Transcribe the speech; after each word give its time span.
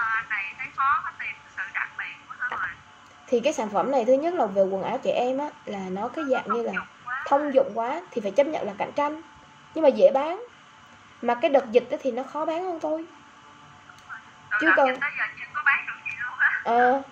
anh 0.00 0.28
này 0.28 0.44
thấy 0.58 0.66
khó 0.76 1.02
có 1.04 1.10
tìm 1.20 1.34
sự 1.56 1.62
đặc 1.74 1.88
biệt 1.98 2.26
của 2.28 2.34
nó 2.38 2.56
rồi 2.56 2.68
thì 3.26 3.40
cái 3.40 3.52
sản 3.52 3.68
phẩm 3.68 3.90
này 3.90 4.04
thứ 4.04 4.12
nhất 4.12 4.34
là 4.34 4.46
về 4.46 4.62
quần 4.62 4.82
áo 4.82 4.98
trẻ 5.02 5.12
em 5.12 5.38
á 5.38 5.50
là 5.64 5.88
nó 5.90 6.08
cái 6.08 6.24
dạng 6.30 6.52
như 6.52 6.62
là 6.62 6.72
Thông 7.26 7.54
dụng 7.54 7.72
quá. 7.74 8.02
thì 8.10 8.20
phải 8.20 8.30
chấp 8.30 8.46
nhận 8.46 8.66
là 8.66 8.74
cạnh 8.78 8.92
tranh. 8.96 9.22
Nhưng 9.74 9.82
mà 9.82 9.88
dễ 9.88 10.10
bán. 10.14 10.44
Mà 11.22 11.34
cái 11.34 11.50
đợt 11.50 11.70
dịch 11.70 11.88
thì 12.00 12.12
nó 12.12 12.22
khó 12.22 12.44
bán 12.44 12.64
hơn 12.64 12.78
thôi. 12.80 13.06
Chứ 14.60 14.70
còn- 14.76 14.94
ờ 16.64 17.02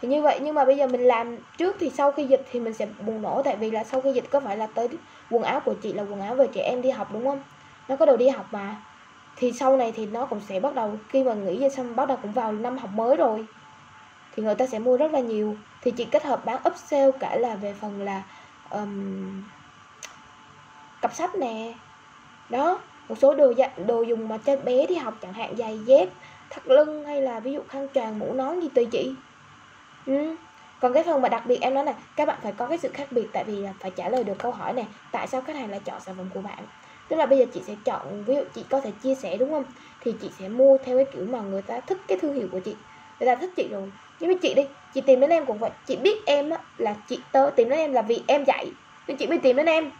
thì 0.00 0.08
như 0.08 0.22
vậy 0.22 0.38
nhưng 0.42 0.54
mà 0.54 0.64
bây 0.64 0.76
giờ 0.76 0.86
mình 0.86 1.00
làm 1.00 1.36
trước 1.58 1.76
thì 1.80 1.90
sau 1.90 2.12
khi 2.12 2.24
dịch 2.24 2.42
thì 2.50 2.60
mình 2.60 2.74
sẽ 2.74 2.86
bùng 2.86 3.22
nổ. 3.22 3.42
Tại 3.44 3.56
vì 3.56 3.70
là 3.70 3.84
sau 3.84 4.00
khi 4.00 4.12
dịch 4.12 4.24
có 4.30 4.40
phải 4.40 4.56
là 4.56 4.66
tới 4.74 4.88
quần 5.30 5.42
áo 5.42 5.60
của 5.60 5.74
chị 5.82 5.92
là 5.92 6.02
quần 6.02 6.20
áo 6.20 6.34
về 6.34 6.46
trẻ 6.54 6.62
em 6.62 6.82
đi 6.82 6.90
học 6.90 7.08
đúng 7.12 7.26
không? 7.26 7.42
Nó 7.88 7.96
có 7.96 8.06
đồ 8.06 8.16
đi 8.16 8.28
học 8.28 8.46
mà 8.50 8.76
thì 9.36 9.52
sau 9.52 9.76
này 9.76 9.92
thì 9.96 10.06
nó 10.06 10.26
cũng 10.26 10.40
sẽ 10.40 10.60
bắt 10.60 10.74
đầu 10.74 10.98
khi 11.08 11.24
mà 11.24 11.34
nghỉ 11.34 11.60
ra 11.60 11.68
xong 11.68 11.96
bắt 11.96 12.08
đầu 12.08 12.18
cũng 12.22 12.32
vào 12.32 12.52
năm 12.52 12.78
học 12.78 12.90
mới 12.94 13.16
rồi. 13.16 13.46
Thì 14.32 14.42
người 14.42 14.54
ta 14.54 14.66
sẽ 14.66 14.78
mua 14.78 14.96
rất 14.96 15.12
là 15.12 15.20
nhiều. 15.20 15.54
Thì 15.82 15.90
chị 15.90 16.04
kết 16.04 16.24
hợp 16.24 16.44
bán 16.44 16.62
upsell 16.68 17.10
cả 17.20 17.36
là 17.36 17.56
về 17.56 17.74
phần 17.80 18.02
là 18.02 18.22
um, 18.70 19.42
cặp 21.02 21.14
sách 21.14 21.34
nè. 21.34 21.74
Đó 22.50 22.78
một 23.08 23.18
số 23.18 23.34
đồ 23.34 23.52
đồ 23.86 24.02
dùng 24.02 24.28
mà 24.28 24.38
cho 24.38 24.56
bé 24.56 24.86
đi 24.86 24.94
học 24.94 25.14
chẳng 25.22 25.32
hạn 25.32 25.56
giày 25.56 25.78
dép 25.78 26.08
thắt 26.50 26.66
lưng 26.66 27.04
hay 27.04 27.22
là 27.22 27.40
ví 27.40 27.52
dụ 27.52 27.60
khăn 27.68 27.88
choàng 27.94 28.18
mũ 28.18 28.32
nón 28.32 28.60
gì 28.60 28.68
tùy 28.74 28.86
chị. 28.92 29.14
Ừ. 30.06 30.36
còn 30.80 30.92
cái 30.92 31.02
phần 31.02 31.22
mà 31.22 31.28
đặc 31.28 31.42
biệt 31.46 31.58
em 31.60 31.74
nói 31.74 31.84
nè 31.84 31.94
các 32.16 32.28
bạn 32.28 32.38
phải 32.42 32.52
có 32.52 32.66
cái 32.66 32.78
sự 32.78 32.88
khác 32.94 33.08
biệt 33.10 33.28
tại 33.32 33.44
vì 33.44 33.56
là 33.56 33.72
phải 33.80 33.90
trả 33.90 34.08
lời 34.08 34.24
được 34.24 34.38
câu 34.38 34.52
hỏi 34.52 34.72
này 34.72 34.86
tại 35.12 35.26
sao 35.26 35.40
khách 35.40 35.56
hàng 35.56 35.70
lại 35.70 35.80
chọn 35.84 36.00
sản 36.00 36.14
phẩm 36.18 36.26
của 36.34 36.42
bạn? 36.42 36.64
Tức 37.08 37.16
là 37.16 37.26
bây 37.26 37.38
giờ 37.38 37.44
chị 37.52 37.64
sẽ 37.66 37.76
chọn, 37.84 38.24
ví 38.24 38.34
dụ 38.34 38.40
chị 38.54 38.66
có 38.70 38.80
thể 38.80 38.90
chia 39.02 39.14
sẻ 39.22 39.36
đúng 39.36 39.50
không? 39.50 39.64
Thì 40.00 40.18
chị 40.20 40.30
sẽ 40.38 40.48
mua 40.48 40.78
theo 40.84 40.96
cái 40.96 41.06
kiểu 41.12 41.26
mà 41.26 41.42
người 41.42 41.62
ta 41.62 41.80
thích 41.80 41.98
cái 42.08 42.18
thương 42.20 42.34
hiệu 42.34 42.48
của 42.52 42.60
chị. 42.64 42.86
Người 43.20 43.26
ta 43.26 43.36
thích 43.36 43.50
chị 43.56 43.68
rồi. 43.72 43.90
Nhưng 44.18 44.30
mà 44.30 44.36
chị 44.42 44.54
đi, 44.54 44.62
chị 44.92 45.00
tìm 45.00 45.20
đến 45.20 45.30
em 45.30 45.46
cũng 45.46 45.58
vậy. 45.58 45.70
Chị 45.84 45.96
biết 45.96 46.22
em 46.26 46.50
á, 46.50 46.58
là 46.76 46.96
chị 47.06 47.28
tớ, 47.32 47.50
tìm 47.56 47.68
đến 47.68 47.78
em 47.78 47.92
là 47.92 48.02
vì 48.02 48.24
em 48.28 48.44
dạy. 48.44 48.72
Nên 49.06 49.16
chị 49.16 49.26
mới 49.26 49.38
tìm 49.38 49.56
đến 49.56 49.66
em. 49.66 49.90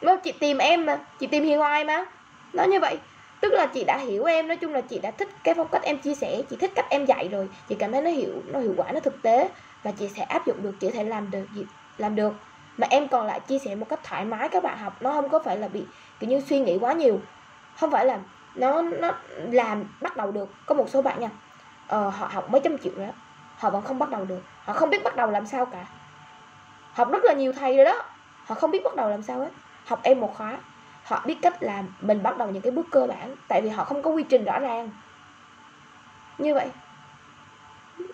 Đúng 0.00 0.16
chị 0.24 0.32
tìm 0.40 0.58
em 0.58 0.86
mà, 0.86 1.04
chị 1.18 1.26
tìm 1.26 1.44
hiền 1.44 1.58
hoài 1.58 1.84
mà. 1.84 2.04
Nó 2.52 2.64
như 2.64 2.80
vậy. 2.80 2.98
Tức 3.40 3.52
là 3.52 3.66
chị 3.74 3.84
đã 3.84 3.98
hiểu 3.98 4.24
em, 4.24 4.48
nói 4.48 4.56
chung 4.56 4.72
là 4.72 4.80
chị 4.80 4.98
đã 4.98 5.10
thích 5.10 5.28
cái 5.44 5.54
phong 5.54 5.68
cách 5.72 5.82
em 5.82 5.98
chia 6.02 6.14
sẻ, 6.14 6.42
chị 6.48 6.56
thích 6.60 6.72
cách 6.74 6.86
em 6.90 7.06
dạy 7.06 7.28
rồi. 7.28 7.48
Chị 7.66 7.74
cảm 7.78 7.92
thấy 7.92 8.02
nó 8.02 8.10
hiệu 8.10 8.42
nó 8.46 8.58
hiệu 8.60 8.74
quả, 8.76 8.92
nó 8.92 9.00
thực 9.00 9.22
tế. 9.22 9.48
Và 9.82 9.90
chị 9.98 10.08
sẽ 10.16 10.22
áp 10.22 10.46
dụng 10.46 10.62
được, 10.62 10.72
chị 10.80 10.86
có 10.86 10.92
thể 10.94 11.04
làm 11.04 11.30
được 11.30 11.44
gì, 11.50 11.66
làm 11.96 12.14
được 12.14 12.32
mà 12.76 12.86
em 12.90 13.08
còn 13.08 13.26
lại 13.26 13.40
chia 13.40 13.58
sẻ 13.58 13.74
một 13.74 13.86
cách 13.88 14.00
thoải 14.02 14.24
mái 14.24 14.48
các 14.48 14.62
bạn 14.62 14.78
học 14.78 14.92
nó 15.00 15.12
không 15.12 15.28
có 15.28 15.38
phải 15.38 15.56
là 15.56 15.68
bị 15.68 15.84
kiểu 16.18 16.30
như 16.30 16.40
suy 16.40 16.60
nghĩ 16.60 16.78
quá 16.80 16.92
nhiều. 16.92 17.20
Không 17.76 17.90
phải 17.90 18.06
là 18.06 18.18
nó 18.54 18.82
nó 18.82 19.12
làm 19.50 19.84
bắt 20.00 20.16
đầu 20.16 20.32
được. 20.32 20.48
Có 20.66 20.74
một 20.74 20.88
số 20.88 21.02
bạn 21.02 21.20
nha 21.20 21.28
ờ, 21.88 22.08
họ 22.08 22.26
học 22.32 22.50
mấy 22.50 22.60
trăm 22.64 22.78
triệu 22.78 22.92
rồi 22.96 23.06
đó 23.06 23.12
họ 23.56 23.70
vẫn 23.70 23.82
không 23.82 23.98
bắt 23.98 24.10
đầu 24.10 24.24
được. 24.24 24.40
Họ 24.64 24.72
không 24.72 24.90
biết 24.90 25.04
bắt 25.04 25.16
đầu 25.16 25.30
làm 25.30 25.46
sao 25.46 25.66
cả. 25.66 25.86
Học 26.92 27.12
rất 27.12 27.24
là 27.24 27.32
nhiều 27.32 27.52
thầy 27.52 27.76
rồi 27.76 27.84
đó 27.84 28.02
họ 28.46 28.54
không 28.54 28.70
biết 28.70 28.84
bắt 28.84 28.96
đầu 28.96 29.08
làm 29.10 29.22
sao 29.22 29.38
hết. 29.38 29.50
Học 29.86 30.00
em 30.02 30.20
một 30.20 30.34
khóa 30.36 30.58
họ 31.06 31.22
biết 31.26 31.38
cách 31.42 31.62
làm 31.62 31.94
mình 32.00 32.22
bắt 32.22 32.38
đầu 32.38 32.50
những 32.50 32.62
cái 32.62 32.72
bước 32.72 32.86
cơ 32.90 33.06
bản 33.06 33.36
tại 33.48 33.62
vì 33.62 33.68
họ 33.68 33.84
không 33.84 34.02
có 34.02 34.10
quy 34.10 34.22
trình 34.22 34.44
rõ 34.44 34.58
ràng. 34.58 34.90
Như 36.38 36.54
vậy. 36.54 36.70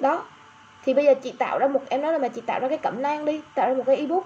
Đó. 0.01 0.25
Thì 0.83 0.95
bây 0.95 1.05
giờ 1.05 1.15
chị 1.23 1.33
tạo 1.39 1.59
ra 1.59 1.69
một 1.69 1.81
em 1.89 2.03
nói 2.03 2.13
là 2.13 2.19
mà 2.19 2.29
chị 2.29 2.41
tạo 2.41 2.61
ra 2.61 2.69
cái 2.69 2.79
cẩm 2.79 3.03
nang 3.03 3.25
đi 3.25 3.43
tạo 3.55 3.69
ra 3.69 3.75
một 3.75 3.83
cái 3.87 3.97
ebook 3.97 4.25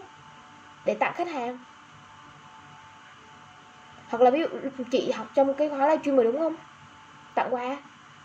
để 0.87 0.95
tặng 0.95 1.13
khách 1.15 1.29
hàng 1.29 1.59
hoặc 4.11 4.23
là 4.23 4.31
ví 4.31 4.41
dụ 4.41 4.47
chị 4.91 5.11
học 5.11 5.27
trong 5.35 5.55
cái 5.55 5.69
khóa 5.69 5.89
livestream 5.89 6.17
rồi 6.17 6.25
đúng 6.25 6.39
không 6.39 6.57
tặng 7.35 7.55
quà 7.55 7.77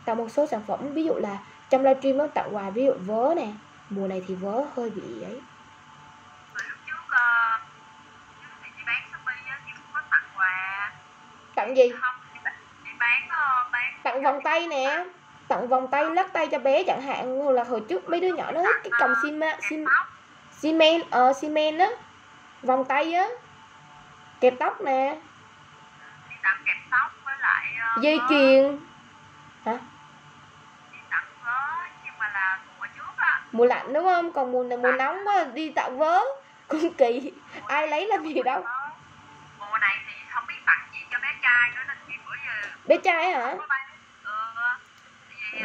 tặng 0.06 0.18
một 0.18 0.32
số 0.32 0.48
sản 0.48 0.62
phẩm 0.68 0.94
ví 0.94 1.04
dụ 1.04 1.16
là 1.16 1.38
trong 1.70 1.84
livestream 1.84 2.18
nó 2.18 2.28
tặng 2.28 2.56
quà 2.56 2.70
ví 2.70 2.86
dụ 2.86 2.94
vớ 3.06 3.34
nè 3.36 3.48
mùa 3.90 4.08
này 4.08 4.24
thì 4.28 4.36
vớ 4.36 4.66
hơi 4.76 4.90
bị 4.90 5.22
ấy 5.22 5.42
ờ, 7.10 7.60
tặng 11.56 11.78
gì 11.78 11.92
bán, 12.44 12.98
bán 13.00 13.22
ờ, 13.30 13.46
tặng 14.04 14.24
vòng 14.24 14.40
tay 14.44 14.68
nè 14.68 15.06
tặng 15.48 15.68
vòng 15.68 15.88
tay 15.92 16.10
lắc 16.10 16.34
tay 16.34 16.48
cho 16.52 16.60
bé 16.60 16.84
chẳng 16.84 17.02
hạn 17.02 17.38
hoặc 17.38 17.52
là 17.52 17.64
hồi 17.64 17.82
trước 17.90 18.10
mấy 18.10 18.20
đứa 18.20 18.36
nhỏ 18.36 18.52
nó 18.52 18.62
thích 18.62 18.76
cái 18.84 18.92
còng 19.00 19.14
xi 19.24 19.32
tóc 19.86 20.08
xi 20.52 20.74
men 20.74 21.02
ờ 21.10 21.34
xi 21.42 21.50
men 21.50 21.78
á 21.78 21.88
vòng 22.64 22.86
tay 22.86 23.14
á. 23.14 23.28
Kẹp 24.42 24.54
tóc 24.60 24.82
nè. 24.82 25.18
Kẹp 26.66 26.78
tóc 26.92 27.12
với 27.26 27.36
lại 27.40 27.66
ờ, 27.82 28.02
dây 28.02 28.20
chuyền. 28.30 28.80
Hả? 29.66 29.78
Mùa 32.80 32.88
trước 32.96 33.18
á. 33.18 33.42
Mùa 33.52 33.66
lạnh 33.66 33.94
đúng 33.94 34.06
không? 34.06 34.34
Còn 34.34 34.52
mùa 34.52 34.64
này 34.64 34.78
mùa 34.78 34.92
nóng 34.92 35.18
quá 35.28 35.44
đi 35.54 35.72
tặng 35.76 35.98
vớ 35.98 36.20
cũng 36.68 36.94
kỳ. 36.94 37.32
Ai 37.68 37.88
lấy 37.88 38.08
làm 38.08 38.24
gì 38.24 38.42
đâu. 38.46 38.64
mùa 39.60 39.78
này 39.78 39.98
thì 40.08 40.14
không 40.34 40.44
biết 40.48 40.56
tặng 40.66 40.88
gì 40.94 41.00
cho 41.12 41.20
bé 41.20 41.28
trai 41.42 41.70
nữa 41.76 41.82
nên 41.88 41.98
chị 42.08 42.14
bữa 42.26 42.36
giờ 42.46 42.70
bé 42.86 42.98
trai 42.98 43.32
hả? 43.32 43.50
Ừ. 43.50 43.60
Ờ, 44.24 44.66
vì 45.52 45.60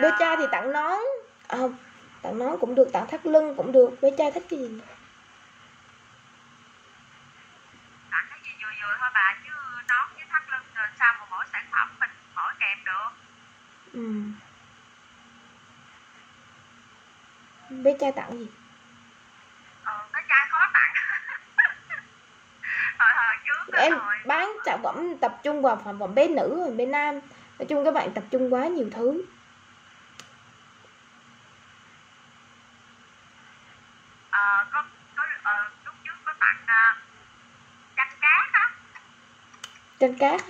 bé 0.00 0.08
ờ, 0.08 0.16
trai 0.18 0.36
thì 0.36 0.44
tặng 0.52 0.72
nón. 0.72 0.98
À, 1.48 1.58
không 1.58 1.76
tặng 2.22 2.38
nón 2.38 2.56
cũng 2.60 2.74
được 2.74 2.88
tặng 2.92 3.06
thắt 3.06 3.26
lưng 3.26 3.54
cũng 3.56 3.72
được. 3.72 3.90
Bé 4.02 4.10
trai 4.18 4.30
thích 4.32 4.44
cái 4.50 4.58
gì 4.58 4.80
tặng 8.10 8.26
cái 8.30 8.38
gì 8.44 8.50
vừa 8.62 8.70
vừa 8.82 8.96
thôi 9.00 9.10
bà 9.14 9.34
chứ 9.44 9.50
nón 9.88 10.08
với 10.14 10.24
thắt 10.30 10.42
lưng 10.52 10.66
rồi 10.74 10.86
sao 10.98 11.14
mà 11.20 11.26
mỗi 11.30 11.44
sản 11.52 11.64
phẩm 11.72 11.88
mình 12.00 12.10
mỗi 12.34 12.52
kèm 12.60 12.78
được 12.84 13.10
ừ. 13.94 14.00
bé 17.70 17.96
trai 18.00 18.12
tặng 18.12 18.38
gì? 18.38 18.48
Ờ 19.84 20.08
bé 20.12 20.20
trai 20.28 20.46
khó 20.50 20.58
tặng. 20.72 20.92
Hồi 22.98 23.10
hồi 23.16 23.36
trước 23.44 23.74
em 23.76 23.92
hồi 23.92 24.14
bán 24.26 24.52
sản 24.66 24.80
phẩm 24.82 25.16
tập 25.20 25.40
trung 25.42 25.62
vào 25.62 25.82
sản 25.84 25.98
phẩm 26.00 26.14
bé 26.14 26.28
nữ 26.28 26.64
và 26.68 26.74
bé 26.76 26.86
nam. 26.86 27.20
Nói 27.58 27.66
chung 27.68 27.84
các 27.84 27.94
bạn 27.94 28.12
tập 28.14 28.24
trung 28.30 28.54
quá 28.54 28.66
nhiều 28.66 28.88
thứ. 28.92 29.24
Ờ 34.30 34.66
có 34.72 34.84
có 35.16 35.22
ờ, 35.42 35.70
lúc 35.84 35.94
trước 36.04 36.14
có 36.24 36.32
tặng 36.40 36.56
uh, 36.62 36.98
chanh 37.96 38.18
cát 38.20 38.52
á. 38.52 38.70
Trên 39.98 40.18
cát 40.18 40.40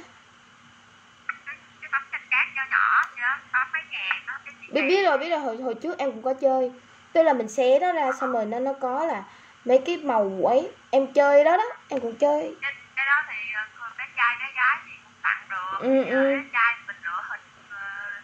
cái, 1.46 1.56
cái 1.80 1.90
tấm 1.92 2.02
chanh 2.12 2.26
cát 2.30 2.46
nhỏ 2.54 2.62
nhỏ 2.70 3.02
vậy 3.10 3.20
đó 3.22 3.36
tám 3.52 3.68
mấy 3.72 3.82
ngàn 3.90 4.26
đó 4.26 4.34
cái 4.44 4.54
chị 4.60 4.63
biết 4.74 4.82
biết 4.88 5.02
rồi 5.04 5.18
biết 5.18 5.30
rồi. 5.30 5.40
Hồi 5.40 5.56
hồi 5.56 5.74
trước 5.82 5.98
em 5.98 6.12
cũng 6.12 6.22
có 6.22 6.34
chơi. 6.40 6.70
Tức 7.12 7.22
là 7.22 7.32
mình 7.32 7.48
xé 7.48 7.78
nó 7.80 7.92
ra 7.92 8.12
xong 8.20 8.32
rồi 8.32 8.46
nó 8.46 8.58
nó 8.60 8.72
có 8.80 9.04
là 9.06 9.22
mấy 9.64 9.82
cái 9.86 9.96
màu 9.96 10.42
ấy. 10.48 10.70
Em 10.90 11.12
chơi 11.12 11.44
đó 11.44 11.56
đó 11.56 11.64
em 11.88 12.00
cũng 12.00 12.18
chơi. 12.18 12.56
Cái, 12.62 12.72
cái 12.96 13.06
đó 13.06 13.16
thì 13.28 13.36
ờ, 13.54 13.88
bé 13.98 14.04
trai 14.16 14.36
bé 14.40 14.46
gái 14.56 14.76
thì 14.84 14.92
cũng 15.04 15.12
tặng 15.22 15.42
được. 15.50 15.78
Ừ, 15.80 16.04
ừ. 16.04 16.36
bé 16.36 16.44
trai 16.52 16.74
mình 16.86 16.96
lựa 17.04 17.22
hình 17.30 17.40
ờ, 17.70 17.78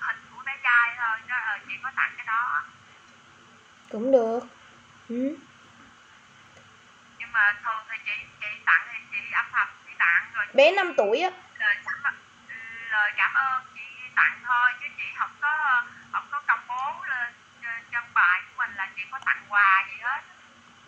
hình 0.06 0.16
của 0.36 0.42
bé 0.46 0.52
trai 0.62 0.86
thôi. 0.98 1.16
Đó 1.28 1.36
ờ, 1.46 1.58
chị 1.68 1.74
có 1.82 1.90
tặng 1.96 2.12
cái 2.16 2.26
đó. 2.26 2.62
Cũng 3.90 4.12
được. 4.12 4.40
Ừ. 5.08 5.36
nhưng 7.18 7.32
mà 7.32 7.52
thường 7.64 7.82
thì 7.90 7.96
chị 8.06 8.12
chị 8.40 8.46
tặng 8.66 8.82
thì 8.92 8.98
chị 9.12 9.18
âm 9.32 9.44
thầm 9.52 9.68
chị 9.86 9.92
tặng 9.98 10.24
rồi 10.34 10.44
bé 10.54 10.70
5 10.72 10.94
tuổi 10.96 11.20
á 11.20 11.30
lời 11.58 11.76
cảm 11.84 12.14
lời 12.90 13.10
cảm 13.16 13.34
ơn 13.34 13.62
chị 13.74 13.80
tặng 14.16 14.36
thôi 14.46 14.68
chứ 14.80 14.86
chị 14.98 15.04
không 15.18 15.30
có 15.40 15.82
không 16.12 16.24
có 16.30 16.42
công 16.48 16.60
bố 16.68 17.04
lên 17.08 17.32
ờ, 17.62 17.70
trong 17.92 18.04
bài 18.14 18.40
của 18.46 18.54
mình 18.58 18.76
là 18.76 18.88
chị 18.96 19.02
có 19.10 19.18
tặng 19.26 19.42
quà 19.48 19.84
gì 19.88 19.96
hết 20.02 20.20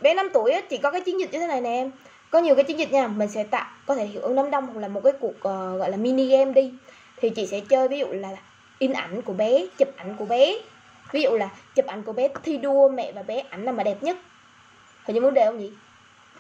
bé 0.03 0.15
5 0.15 0.29
tuổi 0.33 0.51
á 0.51 0.61
chỉ 0.69 0.79
có 0.79 0.91
cái 0.91 1.01
chiến 1.01 1.21
dịch 1.21 1.33
như 1.33 1.39
thế 1.39 1.47
này 1.47 1.61
nè 1.61 1.71
em. 1.71 1.91
Có 2.31 2.39
nhiều 2.39 2.55
cái 2.55 2.65
chiến 2.65 2.79
dịch 2.79 2.93
nha 2.93 3.09
mình 3.09 3.29
sẽ 3.29 3.45
tạo 3.45 3.67
có 3.87 3.95
thể 3.95 4.05
hiệu 4.05 4.23
ứng 4.23 4.37
đám 4.37 4.51
đông 4.51 4.67
hoặc 4.67 4.81
là 4.81 4.89
một 4.89 5.01
cái 5.05 5.13
cuộc 5.21 5.35
uh, 5.37 5.79
gọi 5.79 5.91
là 5.91 5.97
mini 5.97 6.29
game 6.29 6.53
đi. 6.53 6.73
Thì 7.17 7.31
chị 7.31 7.47
sẽ 7.47 7.61
chơi 7.61 7.89
ví 7.89 7.99
dụ 7.99 8.07
là 8.07 8.29
in 8.79 8.93
ảnh 8.93 9.23
của 9.23 9.33
bé 9.33 9.67
chụp 9.79 9.89
ảnh 9.97 10.17
của 10.19 10.25
bé. 10.25 10.55
Ví 11.13 11.23
dụ 11.23 11.31
là 11.31 11.49
chụp 11.75 11.87
ảnh 11.87 12.03
của 12.03 12.13
bé 12.13 12.29
thi 12.43 12.59
đua 12.59 12.89
mẹ 12.89 13.13
và 13.13 13.23
bé 13.23 13.43
ảnh 13.51 13.65
nào 13.65 13.75
mà 13.75 13.83
đẹp 13.83 14.03
nhất. 14.03 14.17
Hình 15.05 15.15
như 15.15 15.21
vấn 15.21 15.35
đề 15.35 15.47
không 15.47 15.59
nhỉ? 15.59 15.71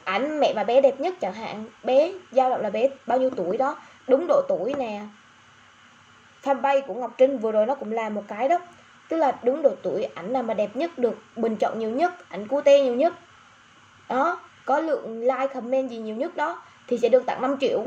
Ảnh 0.04 0.40
mẹ 0.40 0.52
và 0.56 0.64
bé 0.64 0.80
đẹp 0.80 1.00
nhất 1.00 1.14
chẳng 1.20 1.34
hạn. 1.34 1.64
Bé 1.84 2.12
dao 2.30 2.50
động 2.50 2.60
là 2.60 2.70
bé 2.70 2.88
bao 3.06 3.18
nhiêu 3.18 3.30
tuổi 3.30 3.56
đó. 3.56 3.76
Đúng 4.08 4.26
độ 4.28 4.42
tuổi 4.48 4.74
nè. 4.74 5.00
Fanpage 6.42 6.82
của 6.82 6.94
Ngọc 6.94 7.14
Trinh 7.18 7.38
vừa 7.38 7.52
rồi 7.52 7.66
nó 7.66 7.74
cũng 7.74 7.92
làm 7.92 8.14
một 8.14 8.22
cái 8.28 8.48
đó. 8.48 8.58
Tức 9.08 9.16
là 9.16 9.32
đúng 9.42 9.62
độ 9.62 9.70
tuổi 9.82 10.04
ảnh 10.14 10.32
nào 10.32 10.42
mà 10.42 10.54
đẹp 10.54 10.76
nhất 10.76 10.98
được 10.98 11.18
bình 11.36 11.56
chọn 11.56 11.78
nhiều 11.78 11.90
nhất 11.90 12.28
ảnh 12.28 12.48
cute 12.48 12.82
nhiều 12.82 12.94
nhất 12.94 13.14
đó, 14.12 14.40
có 14.64 14.80
lượng 14.80 15.20
like, 15.20 15.46
comment 15.54 15.90
gì 15.90 15.98
nhiều 15.98 16.16
nhất 16.16 16.36
đó, 16.36 16.62
thì 16.88 16.98
sẽ 16.98 17.08
được 17.08 17.26
tặng 17.26 17.42
5 17.42 17.56
triệu. 17.60 17.84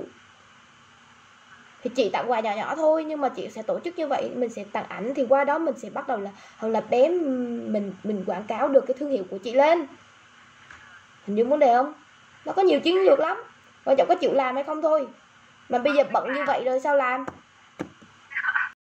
Thì 1.84 1.90
chị 1.96 2.10
tặng 2.10 2.32
quà 2.32 2.40
nhỏ 2.40 2.52
nhỏ 2.56 2.76
thôi, 2.76 3.04
nhưng 3.04 3.22
mà 3.22 3.30
chị 3.30 3.50
sẽ 3.50 3.62
tổ 3.62 3.80
chức 3.80 3.98
như 3.98 4.08
vậy, 4.08 4.32
mình 4.36 4.50
sẽ 4.50 4.64
tặng 4.72 4.86
ảnh, 4.88 5.14
thì 5.16 5.26
qua 5.30 5.44
đó 5.44 5.58
mình 5.60 5.76
sẽ 5.78 5.90
bắt 5.90 6.08
đầu 6.08 6.20
là, 6.20 6.32
hoặc 6.58 6.68
là 6.68 6.82
bé 6.82 7.10
mình 7.10 7.94
mình 8.04 8.24
quảng 8.26 8.44
cáo 8.44 8.68
được 8.68 8.84
cái 8.88 8.96
thương 9.00 9.12
hiệu 9.12 9.24
của 9.30 9.38
chị 9.38 9.54
lên. 9.54 9.88
Hình 11.28 11.36
như 11.36 11.46
vấn 11.46 11.60
đề 11.60 11.76
không? 11.76 11.94
Nó 12.46 12.54
có 12.54 12.62
nhiều 12.62 12.80
chiến 12.80 12.98
lược 12.98 13.20
lắm, 13.20 13.38
quan 13.86 13.98
trọng 13.98 14.08
có 14.08 14.16
chịu 14.16 14.34
làm 14.34 14.56
hay 14.56 14.64
không 14.64 14.82
thôi. 14.82 15.08
Mà 15.70 15.78
bây 15.78 15.94
giờ 15.94 16.04
bận 16.12 16.34
như 16.34 16.44
vậy 16.48 16.64
rồi 16.66 16.80
sao 16.80 16.96
làm? 16.96 17.26